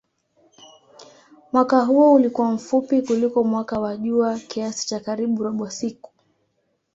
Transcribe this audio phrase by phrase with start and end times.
[1.51, 6.11] Mwaka huo ulikuwa mfupi kuliko mwaka wa jua kiasi cha karibu robo siku.